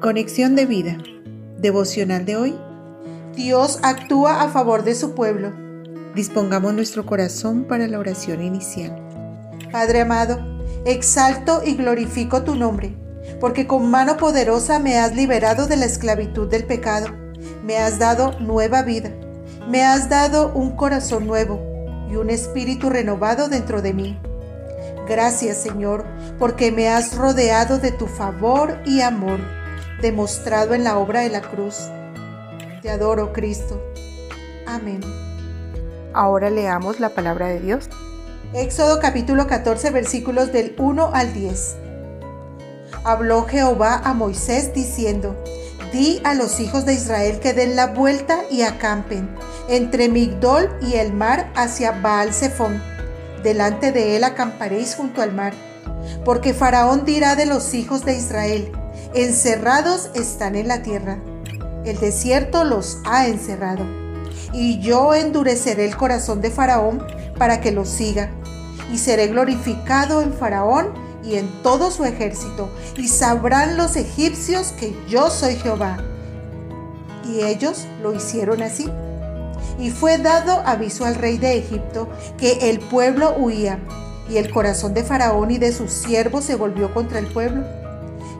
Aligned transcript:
Conexión 0.00 0.56
de 0.56 0.64
vida. 0.64 0.96
Devocional 1.58 2.24
de 2.24 2.34
hoy. 2.34 2.58
Dios 3.36 3.80
actúa 3.82 4.40
a 4.40 4.48
favor 4.48 4.82
de 4.82 4.94
su 4.94 5.14
pueblo. 5.14 5.52
Dispongamos 6.14 6.72
nuestro 6.72 7.04
corazón 7.04 7.64
para 7.64 7.86
la 7.86 7.98
oración 7.98 8.42
inicial. 8.42 8.96
Padre 9.70 10.00
amado, 10.00 10.40
exalto 10.86 11.60
y 11.62 11.74
glorifico 11.74 12.44
tu 12.44 12.54
nombre, 12.54 12.96
porque 13.40 13.66
con 13.66 13.90
mano 13.90 14.16
poderosa 14.16 14.78
me 14.78 14.96
has 14.96 15.14
liberado 15.14 15.66
de 15.66 15.76
la 15.76 15.84
esclavitud 15.84 16.48
del 16.48 16.64
pecado, 16.64 17.08
me 17.62 17.76
has 17.76 17.98
dado 17.98 18.40
nueva 18.40 18.80
vida, 18.80 19.10
me 19.68 19.84
has 19.84 20.08
dado 20.08 20.50
un 20.54 20.76
corazón 20.76 21.26
nuevo 21.26 21.60
y 22.10 22.16
un 22.16 22.30
espíritu 22.30 22.88
renovado 22.88 23.50
dentro 23.50 23.82
de 23.82 23.92
mí. 23.92 24.18
Gracias 25.06 25.58
Señor, 25.58 26.06
porque 26.38 26.72
me 26.72 26.88
has 26.88 27.14
rodeado 27.18 27.78
de 27.78 27.92
tu 27.92 28.06
favor 28.06 28.78
y 28.86 29.02
amor 29.02 29.59
demostrado 30.00 30.74
en 30.74 30.84
la 30.84 30.98
obra 30.98 31.20
de 31.20 31.30
la 31.30 31.42
cruz. 31.42 31.88
Te 32.82 32.90
adoro, 32.90 33.32
Cristo. 33.32 33.82
Amén. 34.66 35.00
Ahora 36.14 36.50
leamos 36.50 37.00
la 37.00 37.10
palabra 37.10 37.48
de 37.48 37.60
Dios. 37.60 37.88
Éxodo 38.52 38.98
capítulo 38.98 39.46
14 39.46 39.90
versículos 39.90 40.52
del 40.52 40.74
1 40.76 41.10
al 41.12 41.32
10. 41.32 41.76
Habló 43.04 43.44
Jehová 43.44 44.00
a 44.04 44.14
Moisés 44.14 44.74
diciendo, 44.74 45.36
Di 45.92 46.20
a 46.24 46.34
los 46.34 46.60
hijos 46.60 46.84
de 46.84 46.94
Israel 46.94 47.40
que 47.40 47.52
den 47.52 47.76
la 47.76 47.88
vuelta 47.88 48.40
y 48.50 48.62
acampen 48.62 49.28
entre 49.68 50.08
Migdol 50.08 50.70
y 50.80 50.94
el 50.94 51.12
mar 51.12 51.52
hacia 51.54 51.92
Baal 51.92 52.32
Zephon. 52.32 52.82
Delante 53.42 53.92
de 53.92 54.16
él 54.16 54.24
acamparéis 54.24 54.94
junto 54.94 55.22
al 55.22 55.32
mar. 55.32 55.52
Porque 56.24 56.54
Faraón 56.54 57.04
dirá 57.04 57.36
de 57.36 57.46
los 57.46 57.74
hijos 57.74 58.04
de 58.04 58.14
Israel, 58.14 58.72
encerrados 59.14 60.10
están 60.14 60.54
en 60.56 60.68
la 60.68 60.82
tierra. 60.82 61.18
El 61.84 61.98
desierto 61.98 62.64
los 62.64 62.98
ha 63.04 63.26
encerrado. 63.26 63.84
Y 64.52 64.80
yo 64.80 65.14
endureceré 65.14 65.86
el 65.86 65.96
corazón 65.96 66.40
de 66.40 66.50
Faraón 66.50 67.06
para 67.38 67.60
que 67.60 67.72
los 67.72 67.88
siga. 67.88 68.30
Y 68.92 68.98
seré 68.98 69.28
glorificado 69.28 70.22
en 70.22 70.32
Faraón 70.32 70.92
y 71.24 71.36
en 71.36 71.48
todo 71.62 71.90
su 71.90 72.04
ejército. 72.04 72.70
Y 72.96 73.08
sabrán 73.08 73.76
los 73.76 73.96
egipcios 73.96 74.72
que 74.78 74.94
yo 75.08 75.30
soy 75.30 75.56
Jehová. 75.56 75.98
Y 77.24 77.42
ellos 77.44 77.86
lo 78.02 78.14
hicieron 78.14 78.62
así. 78.62 78.90
Y 79.78 79.90
fue 79.90 80.18
dado 80.18 80.62
aviso 80.66 81.06
al 81.06 81.14
rey 81.14 81.38
de 81.38 81.56
Egipto 81.56 82.08
que 82.36 82.70
el 82.70 82.80
pueblo 82.80 83.34
huía. 83.38 83.78
Y 84.28 84.36
el 84.36 84.50
corazón 84.50 84.94
de 84.94 85.02
Faraón 85.02 85.50
y 85.50 85.58
de 85.58 85.72
sus 85.72 85.92
siervos 85.92 86.44
se 86.44 86.54
volvió 86.54 86.92
contra 86.92 87.18
el 87.18 87.26
pueblo 87.26 87.64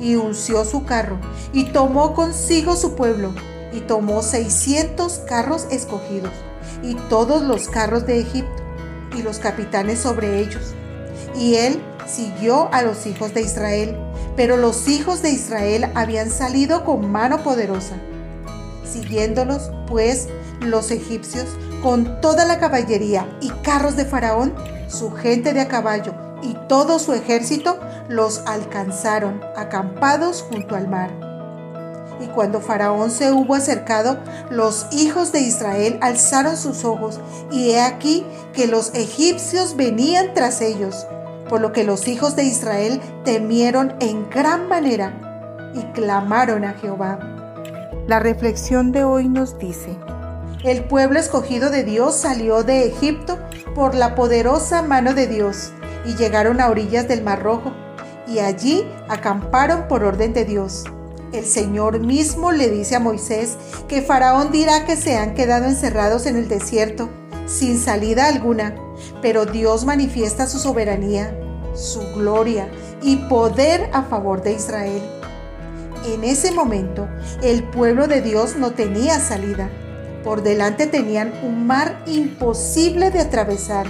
y 0.00 0.16
unció 0.16 0.64
su 0.64 0.84
carro, 0.84 1.18
y 1.52 1.64
tomó 1.64 2.14
consigo 2.14 2.76
su 2.76 2.94
pueblo, 2.94 3.32
y 3.72 3.80
tomó 3.80 4.22
seiscientos 4.22 5.20
carros 5.28 5.66
escogidos, 5.70 6.32
y 6.82 6.94
todos 7.08 7.42
los 7.42 7.68
carros 7.68 8.06
de 8.06 8.20
Egipto, 8.20 8.62
y 9.16 9.22
los 9.22 9.38
capitanes 9.38 9.98
sobre 10.00 10.40
ellos. 10.40 10.74
Y 11.36 11.56
él 11.56 11.82
siguió 12.06 12.68
a 12.72 12.82
los 12.82 13.06
hijos 13.06 13.34
de 13.34 13.42
Israel, 13.42 13.96
pero 14.36 14.56
los 14.56 14.88
hijos 14.88 15.22
de 15.22 15.30
Israel 15.30 15.90
habían 15.94 16.30
salido 16.30 16.84
con 16.84 17.10
mano 17.10 17.42
poderosa. 17.42 17.96
Siguiéndolos, 18.84 19.70
pues, 19.86 20.28
los 20.60 20.90
egipcios, 20.90 21.46
con 21.82 22.20
toda 22.20 22.44
la 22.44 22.58
caballería 22.58 23.28
y 23.40 23.50
carros 23.62 23.96
de 23.96 24.04
Faraón, 24.04 24.54
su 24.88 25.10
gente 25.12 25.52
de 25.52 25.60
a 25.60 25.68
caballo 25.68 26.27
y 26.42 26.54
todo 26.68 26.98
su 26.98 27.12
ejército, 27.12 27.78
los 28.08 28.42
alcanzaron 28.46 29.40
acampados 29.56 30.42
junto 30.42 30.74
al 30.76 30.88
mar. 30.88 31.10
Y 32.20 32.26
cuando 32.28 32.60
Faraón 32.60 33.10
se 33.10 33.32
hubo 33.32 33.54
acercado, 33.54 34.18
los 34.50 34.86
hijos 34.90 35.30
de 35.30 35.40
Israel 35.40 35.98
alzaron 36.00 36.56
sus 36.56 36.84
ojos, 36.84 37.20
y 37.50 37.70
he 37.70 37.80
aquí 37.80 38.24
que 38.52 38.66
los 38.66 38.94
egipcios 38.94 39.76
venían 39.76 40.34
tras 40.34 40.60
ellos, 40.60 41.06
por 41.48 41.60
lo 41.60 41.72
que 41.72 41.84
los 41.84 42.08
hijos 42.08 42.34
de 42.34 42.44
Israel 42.44 43.00
temieron 43.24 43.94
en 44.00 44.28
gran 44.30 44.68
manera 44.68 45.70
y 45.74 45.82
clamaron 45.92 46.64
a 46.64 46.74
Jehová. 46.74 47.18
La 48.06 48.18
reflexión 48.18 48.90
de 48.90 49.04
hoy 49.04 49.28
nos 49.28 49.58
dice, 49.58 49.96
el 50.64 50.84
pueblo 50.84 51.20
escogido 51.20 51.70
de 51.70 51.84
Dios 51.84 52.16
salió 52.16 52.64
de 52.64 52.86
Egipto 52.88 53.38
por 53.74 53.94
la 53.94 54.16
poderosa 54.16 54.82
mano 54.82 55.14
de 55.14 55.28
Dios 55.28 55.72
y 56.04 56.14
llegaron 56.14 56.60
a 56.60 56.68
orillas 56.68 57.08
del 57.08 57.22
Mar 57.22 57.42
Rojo 57.42 57.72
y 58.26 58.40
allí 58.40 58.84
acamparon 59.08 59.88
por 59.88 60.04
orden 60.04 60.32
de 60.32 60.44
Dios. 60.44 60.84
El 61.32 61.44
Señor 61.44 62.00
mismo 62.00 62.52
le 62.52 62.70
dice 62.70 62.96
a 62.96 63.00
Moisés 63.00 63.56
que 63.86 64.02
Faraón 64.02 64.50
dirá 64.50 64.86
que 64.86 64.96
se 64.96 65.16
han 65.16 65.34
quedado 65.34 65.66
encerrados 65.66 66.26
en 66.26 66.36
el 66.36 66.48
desierto, 66.48 67.10
sin 67.46 67.78
salida 67.78 68.26
alguna, 68.26 68.74
pero 69.20 69.44
Dios 69.44 69.84
manifiesta 69.84 70.46
su 70.46 70.58
soberanía, 70.58 71.38
su 71.74 72.00
gloria 72.14 72.68
y 73.02 73.16
poder 73.16 73.90
a 73.92 74.02
favor 74.02 74.42
de 74.42 74.52
Israel. 74.52 75.02
En 76.06 76.24
ese 76.24 76.52
momento, 76.52 77.08
el 77.42 77.62
pueblo 77.64 78.06
de 78.06 78.22
Dios 78.22 78.56
no 78.56 78.70
tenía 78.70 79.20
salida. 79.20 79.68
Por 80.24 80.42
delante 80.42 80.86
tenían 80.86 81.32
un 81.42 81.66
mar 81.66 82.02
imposible 82.06 83.10
de 83.10 83.20
atravesar 83.20 83.86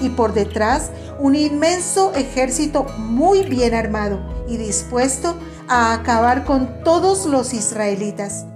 y 0.00 0.10
por 0.10 0.32
detrás 0.32 0.90
un 1.20 1.36
inmenso 1.36 2.12
ejército 2.14 2.84
muy 2.98 3.42
bien 3.42 3.74
armado 3.74 4.18
y 4.48 4.56
dispuesto 4.56 5.36
a 5.68 5.92
acabar 5.92 6.44
con 6.44 6.82
todos 6.82 7.26
los 7.26 7.52
israelitas. 7.54 8.46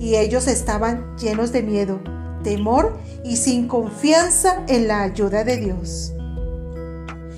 Y 0.00 0.16
ellos 0.16 0.48
estaban 0.48 1.16
llenos 1.18 1.52
de 1.52 1.62
miedo, 1.62 2.00
temor 2.42 2.98
y 3.24 3.36
sin 3.36 3.68
confianza 3.68 4.64
en 4.68 4.88
la 4.88 5.02
ayuda 5.02 5.44
de 5.44 5.58
Dios. 5.58 6.12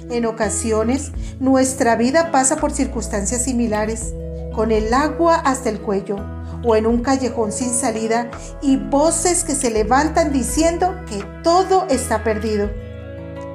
En 0.08 0.26
ocasiones, 0.26 1.12
nuestra 1.38 1.96
vida 1.96 2.30
pasa 2.30 2.56
por 2.56 2.72
circunstancias 2.72 3.44
similares, 3.44 4.14
con 4.54 4.72
el 4.72 4.92
agua 4.92 5.36
hasta 5.36 5.68
el 5.68 5.80
cuello 5.80 6.16
o 6.64 6.76
en 6.76 6.86
un 6.86 7.02
callejón 7.02 7.52
sin 7.52 7.72
salida 7.72 8.30
y 8.60 8.76
voces 8.76 9.44
que 9.44 9.54
se 9.54 9.70
levantan 9.70 10.32
diciendo 10.32 10.94
que 11.08 11.24
todo 11.42 11.86
está 11.88 12.22
perdido. 12.22 12.70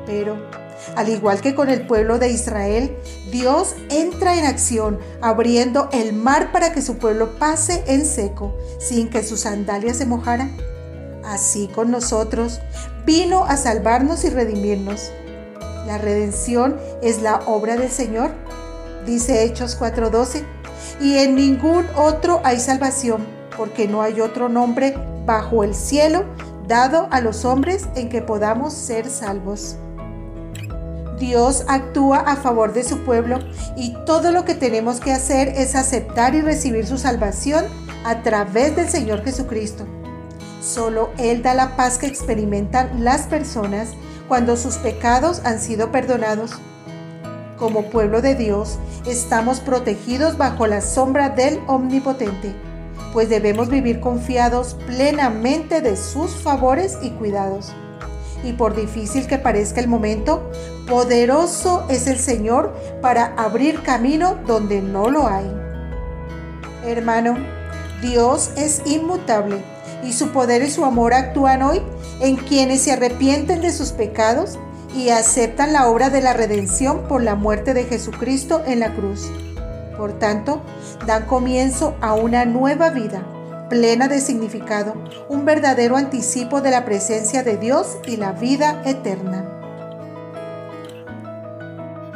Pero, 0.05 0.37
al 0.95 1.09
igual 1.09 1.41
que 1.41 1.55
con 1.55 1.69
el 1.69 1.85
pueblo 1.87 2.19
de 2.19 2.29
Israel, 2.29 2.95
Dios 3.31 3.75
entra 3.89 4.37
en 4.37 4.45
acción, 4.45 4.99
abriendo 5.21 5.89
el 5.91 6.13
mar 6.13 6.51
para 6.51 6.73
que 6.73 6.81
su 6.81 6.97
pueblo 6.97 7.37
pase 7.39 7.83
en 7.87 8.05
seco, 8.05 8.55
sin 8.79 9.09
que 9.09 9.23
sus 9.23 9.41
sandalias 9.41 9.97
se 9.97 10.05
mojaran. 10.05 10.55
Así 11.23 11.67
con 11.67 11.91
nosotros, 11.91 12.59
vino 13.05 13.45
a 13.45 13.57
salvarnos 13.57 14.23
y 14.25 14.29
redimirnos. 14.29 15.11
La 15.87 15.97
redención 15.97 16.77
es 17.01 17.21
la 17.21 17.37
obra 17.45 17.77
del 17.77 17.91
Señor, 17.91 18.31
dice 19.05 19.43
Hechos 19.43 19.77
4:12, 19.77 20.43
y 21.01 21.17
en 21.17 21.35
ningún 21.35 21.85
otro 21.95 22.41
hay 22.43 22.59
salvación, 22.59 23.25
porque 23.57 23.87
no 23.87 24.01
hay 24.01 24.21
otro 24.21 24.49
nombre 24.49 24.95
bajo 25.25 25.63
el 25.63 25.73
cielo 25.73 26.25
dado 26.67 27.07
a 27.11 27.21
los 27.21 27.45
hombres 27.45 27.87
en 27.95 28.09
que 28.09 28.21
podamos 28.21 28.73
ser 28.73 29.09
salvos. 29.09 29.77
Dios 31.19 31.63
actúa 31.67 32.17
a 32.17 32.35
favor 32.35 32.73
de 32.73 32.83
su 32.83 32.99
pueblo 32.99 33.39
y 33.77 33.95
todo 34.05 34.31
lo 34.31 34.43
que 34.43 34.55
tenemos 34.55 34.99
que 34.99 35.13
hacer 35.13 35.49
es 35.49 35.75
aceptar 35.75 36.35
y 36.35 36.41
recibir 36.41 36.85
su 36.85 36.97
salvación 36.97 37.65
a 38.03 38.21
través 38.21 38.75
del 38.75 38.89
Señor 38.89 39.23
Jesucristo. 39.23 39.85
Solo 40.61 41.11
Él 41.17 41.41
da 41.41 41.53
la 41.53 41.77
paz 41.77 41.97
que 41.97 42.07
experimentan 42.07 43.03
las 43.03 43.27
personas 43.27 43.89
cuando 44.27 44.57
sus 44.57 44.75
pecados 44.75 45.41
han 45.45 45.59
sido 45.59 45.91
perdonados. 45.91 46.51
Como 47.57 47.89
pueblo 47.89 48.21
de 48.21 48.35
Dios, 48.35 48.77
estamos 49.05 49.61
protegidos 49.61 50.37
bajo 50.37 50.67
la 50.67 50.81
sombra 50.81 51.29
del 51.29 51.61
Omnipotente, 51.67 52.53
pues 53.13 53.29
debemos 53.29 53.69
vivir 53.69 54.01
confiados 54.01 54.75
plenamente 54.87 55.79
de 55.79 55.95
sus 55.95 56.31
favores 56.31 56.97
y 57.01 57.11
cuidados 57.11 57.73
y 58.45 58.53
por 58.53 58.75
difícil 58.75 59.27
que 59.27 59.37
parezca 59.37 59.81
el 59.81 59.87
momento, 59.87 60.49
poderoso 60.87 61.85
es 61.89 62.07
el 62.07 62.19
Señor 62.19 62.73
para 63.01 63.33
abrir 63.35 63.81
camino 63.81 64.37
donde 64.45 64.81
no 64.81 65.09
lo 65.09 65.27
hay. 65.27 65.51
Hermano, 66.85 67.35
Dios 68.01 68.51
es 68.55 68.83
inmutable 68.85 69.57
y 70.03 70.13
su 70.13 70.29
poder 70.29 70.61
y 70.61 70.69
su 70.69 70.85
amor 70.85 71.13
actúan 71.13 71.63
hoy 71.63 71.81
en 72.21 72.35
quienes 72.35 72.83
se 72.83 72.91
arrepienten 72.91 73.61
de 73.61 73.71
sus 73.71 73.91
pecados 73.91 74.59
y 74.95 75.09
aceptan 75.09 75.73
la 75.73 75.89
obra 75.89 76.09
de 76.09 76.21
la 76.21 76.33
redención 76.33 77.07
por 77.07 77.23
la 77.23 77.35
muerte 77.35 77.73
de 77.73 77.85
Jesucristo 77.85 78.61
en 78.65 78.79
la 78.79 78.93
cruz. 78.93 79.31
Por 79.97 80.19
tanto, 80.19 80.61
dan 81.07 81.25
comienzo 81.25 81.95
a 82.01 82.13
una 82.13 82.45
nueva 82.45 82.91
vida 82.91 83.23
plena 83.69 84.07
de 84.07 84.19
significado, 84.19 84.93
un 85.29 85.45
verdadero 85.45 85.97
anticipo 85.97 86.61
de 86.61 86.71
la 86.71 86.85
presencia 86.85 87.43
de 87.43 87.57
Dios 87.57 87.97
y 88.05 88.17
la 88.17 88.31
vida 88.31 88.81
eterna. 88.85 89.51